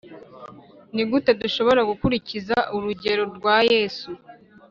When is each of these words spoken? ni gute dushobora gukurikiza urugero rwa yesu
ni 0.93 1.03
gute 1.09 1.31
dushobora 1.41 1.81
gukurikiza 1.89 2.57
urugero 2.75 3.23
rwa 3.37 3.57
yesu 3.71 4.09